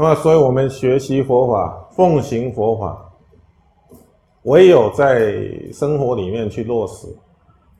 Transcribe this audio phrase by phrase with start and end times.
[0.00, 3.12] 那么，所以我们学习佛法，奉行佛法，
[4.44, 5.42] 唯有在
[5.72, 7.08] 生活里面去落实，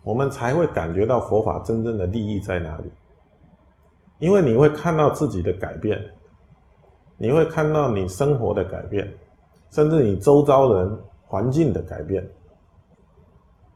[0.02, 2.90] 我们才会感觉到佛法真正的利益在哪里。
[4.18, 5.96] 因为你会看到自己的改变，
[7.16, 9.08] 你会看到你生活的改变，
[9.70, 12.28] 甚至你周遭人环境的改变。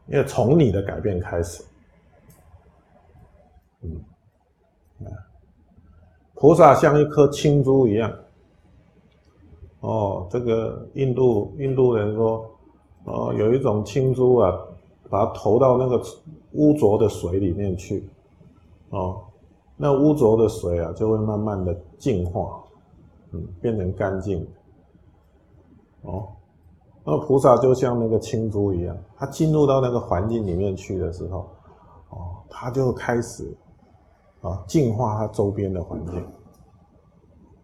[0.07, 1.63] 因为从你的改变开始，
[3.83, 4.03] 嗯，
[5.05, 5.15] 啊，
[6.33, 8.13] 菩萨像一颗青珠一样。
[9.83, 12.49] 哦，这个印度印度人说，
[13.03, 14.57] 哦，有一种青珠啊，
[15.09, 16.01] 把它投到那个
[16.53, 18.07] 污浊的水里面去，
[18.91, 19.21] 哦，
[19.75, 22.63] 那污浊的水啊，就会慢慢的净化，
[23.31, 24.47] 嗯，变成干净。
[26.03, 26.29] 哦，
[27.03, 31.39] 那菩萨就像那个青珠一样，他进入到那个环境里面去的时候，
[32.11, 33.53] 哦，他就开始
[34.39, 36.25] 啊净化他周边的环境，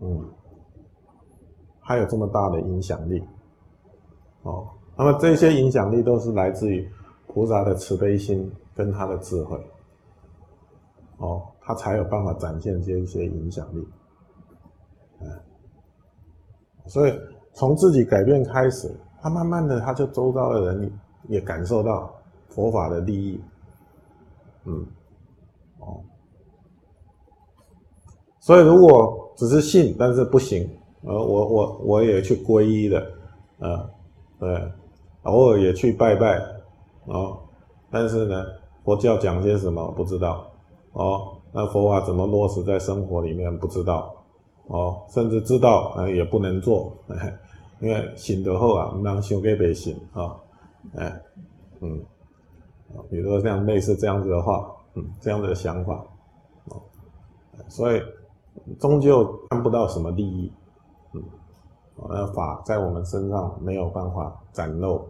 [0.02, 0.30] 嗯。
[1.90, 3.20] 他有这么大的影响力，
[4.44, 6.88] 哦，那么这些影响力都是来自于
[7.26, 9.60] 菩萨的慈悲心跟他的智慧，
[11.18, 13.88] 哦，他才有办法展现这一些影响力，
[15.22, 15.28] 嗯，
[16.86, 17.20] 所以
[17.54, 20.94] 从自己改变开始，他慢慢的他就周遭的人
[21.28, 22.14] 也感受到
[22.50, 23.44] 佛法的利益，
[24.66, 24.86] 嗯，
[25.80, 26.00] 哦，
[28.42, 30.70] 所以如果只是信，但是不行。
[31.02, 33.00] 呃，我我我也去皈依的，
[33.60, 33.90] 啊，
[34.38, 34.72] 对，
[35.24, 36.38] 偶尔也去拜拜，
[37.06, 37.38] 哦，
[37.90, 38.46] 但是呢，
[38.84, 40.46] 佛教讲些什么不知道，
[40.92, 44.14] 哦，那佛法怎么落实在生活里面不知道，
[44.68, 46.92] 哦，甚至知道啊也不能做，
[47.80, 50.36] 因为信得后啊，能修给别信啊，
[50.98, 51.22] 哎，
[51.80, 51.98] 嗯，
[53.10, 56.06] 比如说像类似这样子的话，嗯，这样的想法，
[56.66, 56.82] 哦，
[57.70, 58.02] 所以
[58.80, 60.52] 终究看不到什么利益。
[62.08, 65.06] 呃，法在我们身上没有办法展露。